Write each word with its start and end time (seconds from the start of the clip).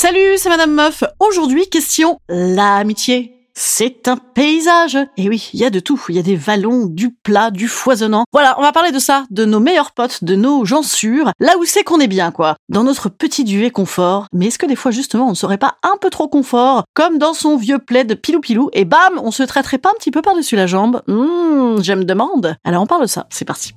Salut, 0.00 0.36
c'est 0.36 0.48
Madame 0.48 0.74
Meuf. 0.74 1.02
Aujourd'hui, 1.18 1.68
question 1.68 2.20
l'amitié. 2.28 3.34
C'est 3.52 4.06
un 4.06 4.16
paysage. 4.16 4.96
Et 5.16 5.28
oui, 5.28 5.50
il 5.52 5.58
y 5.58 5.64
a 5.64 5.70
de 5.70 5.80
tout. 5.80 6.00
Il 6.08 6.14
y 6.14 6.20
a 6.20 6.22
des 6.22 6.36
vallons, 6.36 6.86
du 6.86 7.10
plat, 7.10 7.50
du 7.50 7.66
foisonnant. 7.66 8.22
Voilà, 8.32 8.54
on 8.60 8.62
va 8.62 8.70
parler 8.70 8.92
de 8.92 9.00
ça, 9.00 9.24
de 9.30 9.44
nos 9.44 9.58
meilleurs 9.58 9.90
potes, 9.90 10.22
de 10.22 10.36
nos 10.36 10.64
gens 10.64 10.84
sûrs, 10.84 11.32
là 11.40 11.58
où 11.58 11.64
c'est 11.64 11.82
qu'on 11.82 11.98
est 11.98 12.06
bien, 12.06 12.30
quoi. 12.30 12.54
Dans 12.68 12.84
notre 12.84 13.08
petit 13.08 13.42
duvet 13.42 13.72
confort. 13.72 14.26
Mais 14.32 14.46
est-ce 14.46 14.58
que 14.60 14.66
des 14.66 14.76
fois, 14.76 14.92
justement, 14.92 15.26
on 15.26 15.30
ne 15.30 15.34
serait 15.34 15.58
pas 15.58 15.78
un 15.82 15.96
peu 16.00 16.10
trop 16.10 16.28
confort 16.28 16.84
Comme 16.94 17.18
dans 17.18 17.34
son 17.34 17.56
vieux 17.56 17.80
plaid 17.80 18.14
pilou 18.20 18.38
pilou, 18.38 18.70
et 18.74 18.84
bam, 18.84 19.18
on 19.20 19.32
se 19.32 19.42
traiterait 19.42 19.78
pas 19.78 19.90
un 19.90 19.98
petit 19.98 20.12
peu 20.12 20.22
par-dessus 20.22 20.54
la 20.54 20.68
jambe? 20.68 21.02
Hum, 21.08 21.82
je 21.82 21.92
me 21.94 22.04
demande. 22.04 22.54
Alors 22.62 22.84
on 22.84 22.86
parle 22.86 23.02
de 23.02 23.08
ça, 23.08 23.26
c'est 23.30 23.44
parti. 23.44 23.72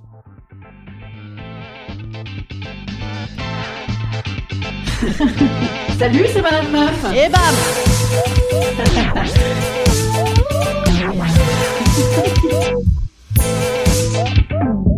Salut, 6.02 6.26
c'est 6.34 6.42
Madame 6.42 6.72
Meuf. 6.72 7.06
Et 7.14 7.30
bam 7.30 7.42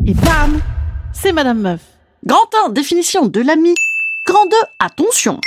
Et 0.08 0.14
bam 0.14 0.62
C'est 1.12 1.34
Madame 1.34 1.60
Meuf. 1.60 1.82
Grand 2.26 2.38
1, 2.68 2.70
définition 2.70 3.26
de 3.26 3.42
l'ami. 3.42 3.76
Grand 4.26 4.46
2, 4.46 4.56
attention 4.80 5.42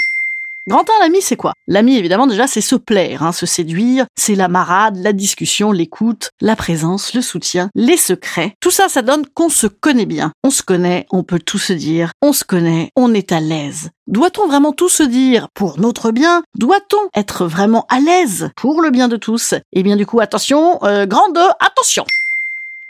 Grand 0.69 0.81
1, 0.81 1.05
l'ami, 1.05 1.19
c'est 1.21 1.37
quoi? 1.37 1.53
L'ami, 1.69 1.97
évidemment, 1.97 2.27
déjà, 2.27 2.49
c'est 2.49 2.61
se 2.61 2.75
plaire, 2.75 3.23
hein, 3.23 3.31
se 3.31 3.47
séduire, 3.47 4.07
c'est 4.17 4.35
la 4.35 4.49
marade, 4.49 4.97
la 4.97 5.13
discussion, 5.13 5.71
l'écoute, 5.71 6.31
la 6.41 6.57
présence, 6.57 7.15
le 7.15 7.23
soutien, 7.23 7.71
les 7.77 7.97
secrets. 7.97 8.57
Tout 8.61 8.73
ça, 8.73 8.89
ça 8.89 9.03
donne 9.03 9.27
qu'on 9.33 9.49
se 9.49 9.69
connaît 9.69 10.07
bien. 10.07 10.33
On 10.43 10.51
se 10.51 10.65
connaît, 10.65 11.07
on 11.13 11.23
peut 11.23 11.39
tout 11.39 11.61
se 11.61 11.73
dire, 11.73 12.11
on 12.21 12.33
se 12.33 12.43
connaît, 12.43 12.91
on 12.97 13.15
est 13.15 13.31
à 13.31 13.39
l'aise. 13.39 13.91
Doit-on 14.09 14.49
vraiment 14.49 14.73
tout 14.73 14.89
se 14.89 15.05
dire 15.05 15.47
pour 15.55 15.79
notre 15.79 16.11
bien? 16.11 16.43
Doit-on 16.57 17.11
être 17.15 17.47
vraiment 17.47 17.87
à 17.89 18.01
l'aise 18.01 18.51
pour 18.57 18.83
le 18.83 18.91
bien 18.91 19.07
de 19.07 19.17
tous? 19.17 19.55
Eh 19.73 19.85
bien, 19.85 19.95
du 19.95 20.05
coup, 20.05 20.19
attention, 20.19 20.83
euh, 20.83 21.07
grand 21.07 21.31
2, 21.33 21.41
attention 21.61 22.05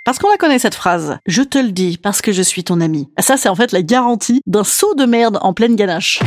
parce 0.04 0.20
qu'on 0.20 0.30
la 0.30 0.36
connaît 0.36 0.60
cette 0.60 0.76
phrase. 0.76 1.18
Je 1.26 1.42
te 1.42 1.58
le 1.58 1.72
dis 1.72 1.98
parce 1.98 2.22
que 2.22 2.30
je 2.30 2.40
suis 2.40 2.62
ton 2.62 2.80
ami. 2.80 3.08
Ça, 3.18 3.36
c'est 3.36 3.48
en 3.48 3.56
fait 3.56 3.72
la 3.72 3.82
garantie 3.82 4.40
d'un 4.46 4.62
saut 4.62 4.94
de 4.94 5.04
merde 5.04 5.40
en 5.42 5.52
pleine 5.52 5.74
ganache. 5.74 6.20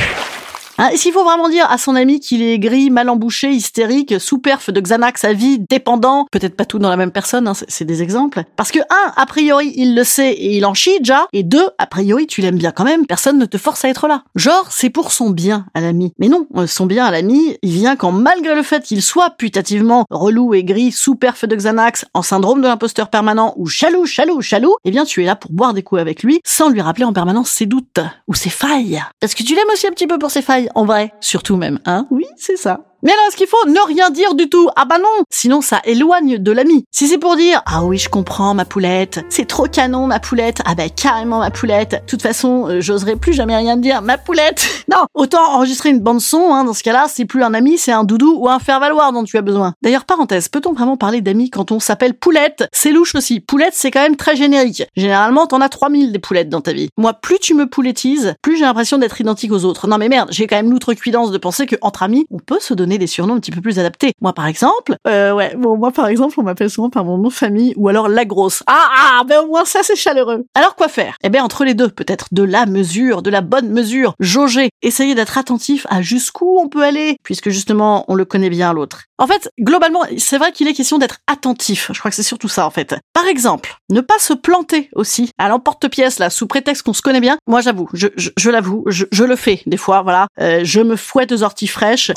Hein, 0.80 0.92
S'il 0.96 1.12
faut 1.12 1.26
vraiment 1.26 1.50
dire 1.50 1.70
à 1.70 1.78
son 1.78 1.94
ami 1.96 2.22
qu'il 2.22 2.42
est 2.42 2.58
gris, 2.58 2.90
mal 2.90 3.10
embouché, 3.10 3.52
hystérique, 3.52 4.16
sous-perf 4.20 4.72
de 4.72 4.80
Xanax 4.80 5.26
à 5.26 5.34
vie, 5.34 5.60
dépendant, 5.70 6.26
peut-être 6.32 6.56
pas 6.56 6.64
tout 6.64 6.80
dans 6.80 6.90
la 6.90 6.96
même 6.96 7.12
personne, 7.12 7.48
hein, 7.50 7.54
c'est- 7.54 7.84
des 7.84 8.02
exemples. 8.02 8.44
Parce 8.56 8.72
que 8.72 8.80
un, 8.80 9.14
a 9.18 9.26
priori, 9.26 9.74
il 9.76 9.94
le 9.96 10.04
sait 10.06 10.32
et 10.32 10.56
il 10.58 10.66
en 10.66 10.74
chie 10.74 11.00
déjà, 11.00 11.26
et 11.34 11.44
deux, 11.44 11.68
a 11.80 11.86
priori, 11.86 12.28
tu 12.28 12.40
l'aimes 12.42 12.58
bien 12.58 12.72
quand 12.72 12.84
même, 12.86 13.06
personne 13.06 13.38
ne 13.38 13.46
te 13.46 13.58
force 13.58 13.84
à 13.84 13.90
être 13.90 14.08
là. 14.08 14.24
Genre, 14.36 14.68
c'est 14.70 14.90
pour 14.90 15.12
son 15.12 15.32
bien 15.32 15.66
à 15.74 15.82
l'ami. 15.82 16.14
Mais 16.20 16.28
non, 16.30 16.48
euh, 16.56 16.66
son 16.68 16.86
bien 16.86 17.06
à 17.06 17.12
l'ami, 17.12 17.58
il 17.62 17.72
vient 17.72 17.96
quand 17.98 18.12
malgré 18.14 18.56
le 18.56 18.64
fait 18.64 18.84
qu'il 18.84 19.02
soit 19.02 19.32
putativement 19.32 20.06
relou 20.10 20.54
et 20.54 20.64
gris, 20.64 20.92
sous-perf 20.92 21.46
de 21.46 21.56
Xanax, 21.56 22.06
en 22.14 22.22
syndrome 22.22 22.62
de 22.62 22.68
l'imposteur 22.68 23.10
permanent, 23.10 23.54
ou 23.58 23.66
chalou, 23.68 24.06
chalou, 24.06 24.42
chalou, 24.42 24.76
eh 24.86 24.92
bien 24.92 25.04
tu 25.04 25.24
es 25.24 25.26
là 25.26 25.36
pour 25.36 25.52
boire 25.52 25.74
des 25.74 25.82
coups 25.84 26.00
avec 26.00 26.24
lui, 26.24 26.40
sans 26.46 26.70
lui 26.70 26.80
rappeler 26.82 27.06
en 27.06 27.14
permanence 27.14 27.50
ses 27.50 27.66
doutes, 27.66 28.00
ou 28.28 28.34
ses 28.36 28.50
failles. 28.52 29.02
Parce 29.20 29.34
que 29.36 29.44
tu 29.44 29.56
l'aimes 29.56 29.66
aussi 29.74 29.88
un 29.88 29.92
petit 29.92 30.08
peu 30.08 30.18
pour 30.20 30.30
ses 30.32 30.42
failles, 30.44 30.69
en 30.76 30.86
vrai. 30.86 31.14
Surtout 31.20 31.56
même, 31.58 31.80
hein 31.86 32.08
Oui, 32.12 32.26
c'est 32.38 32.58
ça. 32.58 32.89
Mais 33.02 33.14
alors, 33.14 33.26
est-ce 33.28 33.38
qu'il 33.38 33.48
faut 33.48 33.66
ne 33.68 33.80
rien 33.88 34.10
dire 34.10 34.36
du 34.36 34.50
tout? 34.50 34.70
Ah 34.76 34.84
bah 34.84 34.98
non 34.98 35.24
Sinon, 35.30 35.62
ça 35.62 35.80
éloigne 35.86 36.38
de 36.38 36.52
l'ami. 36.52 36.84
Si 36.92 37.08
c'est 37.08 37.18
pour 37.18 37.38
dire 37.38 37.62
«Ah 37.66 37.86
oui, 37.86 37.98
je 37.98 38.10
comprends, 38.10 38.54
ma 38.54 38.66
poulette. 38.66 39.22
C'est 39.30 39.48
trop 39.48 39.68
canon, 39.68 40.08
ma 40.08 40.20
poulette. 40.20 40.62
Ah 40.66 40.76
bah 40.76 40.90
carrément, 40.90 41.40
ma 41.40 41.50
poulette. 41.50 41.92
De 41.92 42.10
toute 42.10 42.22
façon, 42.22 42.68
euh, 42.68 42.82
j'oserais 42.82 43.16
plus 43.16 43.32
jamais 43.32 43.56
rien 43.56 43.78
dire, 43.78 44.02
ma 44.02 44.18
poulette.» 44.18 44.68
Non 44.92 45.06
Autant 45.14 45.54
enregistrer 45.54 45.90
une 45.90 46.02
bande-son, 46.02 46.54
hein, 46.54 46.66
dans 46.66 46.74
ce 46.74 46.84
cas-là, 46.84 47.06
c'est 47.08 47.26
plus 47.26 47.44
un 47.44 47.54
ami, 47.54 47.78
c'est 47.78 47.92
un 47.94 48.04
doudou 48.04 48.36
ou 48.38 48.50
un 48.50 48.60
faire-valoir 48.60 49.14
dont 49.14 49.24
tu 49.24 49.38
as 49.38 49.42
besoin. 49.42 49.74
D'ailleurs, 49.82 50.06
parenthèse, 50.06 50.50
peut-on 50.50 50.74
vraiment 50.74 50.98
parler 50.98 51.22
d'amis 51.22 51.50
quand 51.50 51.72
on 51.72 51.80
s'appelle 51.80 52.16
poulette? 52.16 52.68
C'est 52.74 52.92
louche 52.92 53.16
aussi. 53.16 53.40
Poulette, 53.40 53.76
c'est 53.76 53.92
quand 53.92 54.02
même 54.02 54.18
très 54.18 54.36
générique. 54.36 54.84
Généralement, 54.98 55.48
t'en 55.48 55.62
as 55.62 55.70
3000 55.70 56.12
des 56.12 56.20
poulettes 56.20 56.50
dans 56.50 56.62
ta 56.62 56.74
vie. 56.74 56.90
Moi, 56.98 57.14
plus 57.14 57.40
tu 57.40 57.54
me 57.54 57.66
poulettises, 57.66 58.34
plus 58.42 58.58
j'ai 58.58 58.66
l'impression 58.66 58.98
d'être 58.98 59.22
identique 59.22 59.54
aux 59.54 59.64
autres. 59.64 59.88
Non 59.88 59.98
mais 59.98 60.10
merde, 60.10 60.30
j'ai 60.32 60.48
quand 60.48 60.58
même 60.58 60.72
l'outrecuidance 60.72 61.32
de 61.32 61.38
penser 61.38 61.66
que 61.66 61.76
entre 61.82 62.04
amis, 62.04 62.26
on 62.32 62.40
peut 62.40 62.60
se 62.60 62.74
donner 62.74 62.89
des 62.98 63.08
surnoms 63.08 63.36
un 63.36 63.40
petit 63.40 63.52
peu 63.52 63.62
plus 63.62 63.80
adaptés. 63.80 64.14
Moi, 64.22 64.34
par 64.34 64.48
exemple, 64.48 64.96
euh, 65.08 65.34
ouais, 65.34 65.56
bon, 65.56 65.78
moi, 65.78 65.92
par 65.92 66.08
exemple, 66.08 66.36
on 66.40 66.44
m'appelle 66.44 66.70
souvent 66.70 66.90
par 66.90 67.06
mon 67.06 67.18
nom 67.18 67.30
de 67.30 67.34
famille 67.34 67.74
ou 67.78 67.88
alors 67.90 68.08
la 68.08 68.26
grosse. 68.26 68.64
Ah, 68.68 68.90
ah, 68.98 69.24
ben 69.28 69.42
au 69.42 69.48
moins 69.48 69.66
ça, 69.66 69.80
c'est 69.84 69.96
chaleureux. 69.96 70.46
Alors 70.56 70.76
quoi 70.76 70.88
faire? 70.88 71.16
Eh 71.24 71.30
ben 71.30 71.42
entre 71.42 71.66
les 71.66 71.74
deux, 71.74 71.90
peut-être 71.90 72.28
de 72.32 72.44
la 72.44 72.66
mesure, 72.66 73.22
de 73.22 73.30
la 73.30 73.42
bonne 73.42 73.70
mesure, 73.70 74.14
jauger, 74.20 74.70
essayer 74.82 75.16
d'être 75.16 75.38
attentif 75.38 75.86
à 75.90 76.02
jusqu'où 76.02 76.60
on 76.60 76.70
peut 76.70 76.84
aller, 76.84 77.18
puisque 77.24 77.50
justement, 77.50 78.06
on 78.08 78.16
le 78.16 78.26
connaît 78.26 78.50
bien 78.50 78.74
l'autre. 78.74 79.09
En 79.20 79.28
fait, 79.28 79.52
globalement, 79.60 80.04
c'est 80.18 80.38
vrai 80.38 80.54
qu'il 80.54 80.68
est 80.70 80.74
question 80.74 80.98
d'être 80.98 81.18
attentif. 81.28 81.92
Je 81.94 82.00
crois 82.00 82.10
que 82.10 82.16
c'est 82.16 82.24
surtout 82.24 82.48
ça, 82.48 82.66
en 82.66 82.70
fait. 82.70 82.96
Par 83.14 83.26
exemple, 83.28 83.78
ne 83.90 84.00
pas 84.00 84.18
se 84.18 84.34
planter 84.34 84.90
aussi 84.96 85.32
à 85.38 85.50
l'emporte-pièce, 85.50 86.20
là, 86.20 86.30
sous 86.30 86.48
prétexte 86.48 86.84
qu'on 86.84 86.94
se 86.94 87.02
connaît 87.02 87.20
bien. 87.20 87.38
Moi, 87.46 87.60
j'avoue, 87.60 87.90
je, 87.94 88.50
l'avoue, 88.50 88.86
je, 88.88 89.06
je 89.12 89.24
le 89.26 89.36
fais, 89.36 89.62
des 89.66 89.78
fois, 89.78 90.02
voilà. 90.04 90.28
Euh, 90.40 90.62
je 90.64 90.80
me 90.80 90.96
fouette 90.96 91.34
aux 91.34 91.44
orties 91.44 91.68
fraîches. 91.68 92.12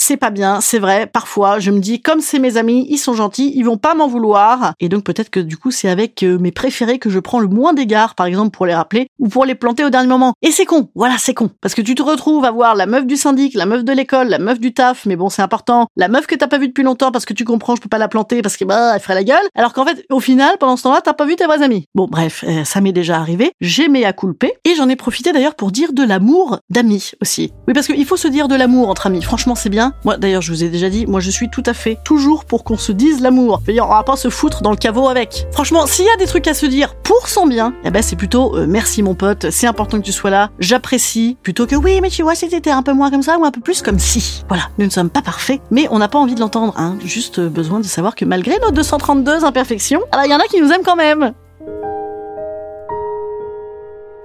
C'est 0.00 0.16
pas 0.16 0.30
bien, 0.30 0.60
c'est 0.60 0.78
vrai. 0.78 1.06
Parfois, 1.06 1.58
je 1.58 1.72
me 1.72 1.80
dis, 1.80 2.00
comme 2.00 2.20
c'est 2.20 2.38
mes 2.38 2.56
amis, 2.56 2.86
ils 2.88 2.98
sont 2.98 3.14
gentils, 3.14 3.52
ils 3.56 3.64
vont 3.64 3.78
pas 3.78 3.94
m'en 3.94 4.06
vouloir. 4.06 4.74
Et 4.78 4.88
donc, 4.88 5.02
peut-être 5.02 5.28
que 5.28 5.40
du 5.40 5.56
coup, 5.56 5.72
c'est 5.72 5.88
avec 5.88 6.22
euh, 6.22 6.38
mes 6.38 6.52
préférés 6.52 7.00
que 7.00 7.10
je 7.10 7.18
prends 7.18 7.40
le 7.40 7.48
moins 7.48 7.74
d'égards, 7.74 8.14
par 8.14 8.26
exemple, 8.26 8.56
pour 8.56 8.64
les 8.64 8.76
rappeler, 8.76 9.08
ou 9.18 9.28
pour 9.28 9.44
les 9.44 9.56
planter 9.56 9.84
au 9.84 9.90
dernier 9.90 10.06
moment. 10.06 10.34
Et 10.40 10.52
c'est 10.52 10.66
con. 10.66 10.88
Voilà, 10.94 11.16
c'est 11.18 11.34
con. 11.34 11.50
Parce 11.60 11.74
que 11.74 11.82
tu 11.82 11.96
te 11.96 12.02
retrouves 12.02 12.44
à 12.44 12.52
voir 12.52 12.76
la 12.76 12.86
meuf 12.86 13.06
du 13.06 13.16
syndic, 13.16 13.54
la 13.54 13.66
meuf 13.66 13.82
de 13.82 13.92
l'école, 13.92 14.28
la 14.28 14.38
meuf 14.38 14.60
du 14.60 14.72
taf, 14.72 15.04
mais 15.04 15.16
bon, 15.16 15.30
c'est 15.30 15.42
important. 15.42 15.88
La 15.96 16.06
meuf 16.06 16.28
que 16.28 16.36
t'as 16.38 16.48
pas 16.48 16.58
vue 16.58 16.68
depuis 16.68 16.84
longtemps 16.84 17.10
parce 17.10 17.24
que 17.24 17.34
tu 17.34 17.44
comprends, 17.44 17.76
je 17.76 17.80
peux 17.80 17.88
pas 17.88 17.98
la 17.98 18.08
planter 18.08 18.42
parce 18.42 18.56
que 18.56 18.64
bah, 18.64 18.92
elle 18.94 19.00
ferait 19.00 19.14
la 19.14 19.24
gueule. 19.24 19.46
Alors 19.54 19.72
qu'en 19.72 19.84
fait, 19.84 20.04
au 20.10 20.20
final, 20.20 20.56
pendant 20.58 20.76
ce 20.76 20.84
temps-là, 20.84 21.00
t'as 21.02 21.12
pas 21.12 21.26
vu 21.26 21.36
tes 21.36 21.46
vrais 21.46 21.62
amis. 21.62 21.86
Bon, 21.94 22.06
bref, 22.10 22.44
euh, 22.46 22.64
ça 22.64 22.80
m'est 22.80 22.92
déjà 22.92 23.18
arrivé. 23.18 23.52
J'ai 23.60 23.88
mes 23.88 24.04
à 24.04 24.12
culper. 24.12 24.54
Et 24.64 24.74
j'en 24.74 24.88
ai 24.88 24.96
profité 24.96 25.32
d'ailleurs 25.32 25.54
pour 25.54 25.70
dire 25.70 25.92
de 25.92 26.02
l'amour 26.02 26.60
d'amis 26.70 27.12
aussi. 27.20 27.52
Oui, 27.66 27.74
parce 27.74 27.86
qu'il 27.86 28.06
faut 28.06 28.16
se 28.16 28.28
dire 28.28 28.48
de 28.48 28.54
l'amour 28.54 28.88
entre 28.88 29.06
amis. 29.06 29.22
Franchement, 29.22 29.54
c'est 29.54 29.68
bien. 29.68 29.92
Moi, 30.04 30.16
d'ailleurs, 30.16 30.42
je 30.42 30.52
vous 30.52 30.64
ai 30.64 30.68
déjà 30.68 30.88
dit, 30.88 31.06
moi, 31.06 31.20
je 31.20 31.30
suis 31.30 31.50
tout 31.50 31.62
à 31.66 31.74
fait 31.74 31.98
toujours 32.04 32.44
pour 32.44 32.64
qu'on 32.64 32.78
se 32.78 32.92
dise 32.92 33.20
l'amour. 33.20 33.60
Dire, 33.66 33.86
on 33.86 33.94
va 33.94 34.02
pas 34.02 34.16
se 34.16 34.30
foutre 34.30 34.62
dans 34.62 34.70
le 34.70 34.76
caveau 34.76 35.08
avec. 35.08 35.46
Franchement, 35.52 35.86
s'il 35.86 36.04
y 36.04 36.10
a 36.10 36.16
des 36.16 36.26
trucs 36.26 36.46
à 36.46 36.54
se 36.54 36.66
dire 36.66 36.94
pour 36.96 37.28
son 37.28 37.46
bien, 37.46 37.74
eh 37.84 37.90
ben, 37.90 38.02
c'est 38.02 38.16
plutôt 38.16 38.56
euh, 38.56 38.66
merci 38.68 39.02
mon 39.02 39.14
pote, 39.14 39.50
c'est 39.50 39.66
important 39.66 39.98
que 39.98 40.04
tu 40.04 40.12
sois 40.12 40.30
là, 40.30 40.50
j'apprécie, 40.58 41.36
plutôt 41.42 41.66
que 41.66 41.76
oui, 41.76 42.00
mais 42.00 42.10
tu 42.10 42.22
vois, 42.22 42.34
si 42.34 42.48
t'étais 42.48 42.70
un 42.70 42.82
peu 42.82 42.92
moins 42.92 43.10
comme 43.10 43.22
ça 43.22 43.38
ou 43.38 43.44
un 43.44 43.50
peu 43.50 43.60
plus 43.60 43.82
comme 43.82 43.98
si. 43.98 44.42
Voilà, 44.48 44.64
nous 44.78 44.84
ne 44.84 44.90
sommes 44.90 45.10
pas 45.10 45.22
parfaits, 45.22 45.60
mais 45.70 45.88
on 45.90 45.98
n'a 45.98 46.08
pas 46.08 46.18
envie 46.18 46.27
de 46.34 46.40
l'entendre, 46.40 46.74
hein. 46.76 46.96
Juste 47.04 47.38
euh, 47.38 47.48
besoin 47.48 47.80
de 47.80 47.84
savoir 47.84 48.14
que 48.14 48.24
malgré 48.24 48.58
nos 48.58 48.70
232 48.70 49.44
imperfections, 49.44 50.00
alors 50.12 50.26
il 50.26 50.30
y 50.30 50.34
en 50.34 50.38
a 50.38 50.44
qui 50.44 50.60
nous 50.60 50.70
aiment 50.70 50.84
quand 50.84 50.96
même. 50.96 51.32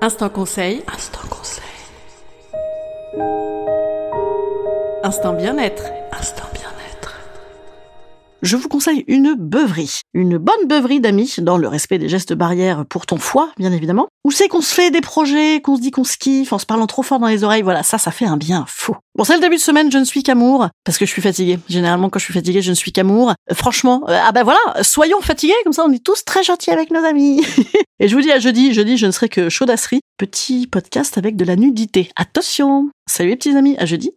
Instant 0.01 0.29
conseil. 0.29 0.83
Instant 0.93 1.21
conseil. 1.29 1.63
Instant 5.03 5.33
bien-être. 5.33 5.83
Je 8.43 8.57
vous 8.57 8.67
conseille 8.67 9.05
une 9.07 9.35
beuverie. 9.35 10.01
Une 10.13 10.37
bonne 10.37 10.67
beuverie 10.67 10.99
d'amis, 10.99 11.35
dans 11.39 11.57
le 11.57 11.67
respect 11.67 11.97
des 11.97 12.09
gestes 12.09 12.33
barrières 12.33 12.85
pour 12.85 13.05
ton 13.05 13.17
foie, 13.17 13.49
bien 13.57 13.71
évidemment. 13.71 14.07
Où 14.25 14.31
c'est 14.31 14.49
qu'on 14.49 14.61
se 14.61 14.73
fait 14.73 14.91
des 14.91 14.99
projets, 14.99 15.61
qu'on 15.61 15.77
se 15.77 15.81
dit 15.81 15.91
qu'on 15.91 16.03
se 16.03 16.17
kiffe, 16.17 16.51
en 16.51 16.59
se 16.59 16.65
parlant 16.65 16.85
trop 16.85 17.03
fort 17.03 17.19
dans 17.19 17.27
les 17.27 17.45
oreilles, 17.45 17.61
voilà, 17.61 17.83
ça, 17.83 17.97
ça 17.97 18.11
fait 18.11 18.25
un 18.25 18.35
bien 18.35 18.65
fou. 18.67 18.95
Bon, 19.17 19.23
c'est 19.23 19.35
le 19.35 19.39
début 19.39 19.55
de 19.55 19.61
semaine, 19.61 19.91
je 19.91 19.97
ne 19.97 20.03
suis 20.03 20.23
qu'amour, 20.23 20.67
parce 20.83 20.97
que 20.97 21.05
je 21.05 21.11
suis 21.11 21.21
fatiguée. 21.21 21.57
Généralement, 21.69 22.09
quand 22.09 22.19
je 22.19 22.25
suis 22.25 22.33
fatiguée, 22.33 22.61
je 22.61 22.71
ne 22.71 22.75
suis 22.75 22.91
qu'amour. 22.91 23.33
Euh, 23.49 23.55
franchement, 23.55 24.03
euh, 24.09 24.19
ah 24.21 24.33
ben 24.33 24.43
voilà, 24.43 24.59
soyons 24.81 25.21
fatigués, 25.21 25.53
comme 25.63 25.73
ça 25.73 25.85
on 25.85 25.91
est 25.93 26.03
tous 26.03 26.25
très 26.25 26.43
gentils 26.43 26.71
avec 26.71 26.91
nos 26.91 27.03
amis. 27.03 27.45
Et 27.99 28.09
je 28.09 28.15
vous 28.15 28.21
dis 28.21 28.31
à 28.31 28.39
jeudi, 28.39 28.73
jeudi, 28.73 28.97
je 28.97 29.05
ne 29.05 29.11
serai 29.11 29.29
que 29.29 29.49
chaudasserie. 29.49 30.01
Petit 30.17 30.67
podcast 30.67 31.17
avec 31.17 31.37
de 31.37 31.45
la 31.45 31.55
nudité. 31.55 32.09
Attention 32.17 32.89
Salut 33.09 33.29
les 33.29 33.35
petits 33.35 33.55
amis, 33.55 33.75
à 33.77 33.85
jeudi 33.85 34.11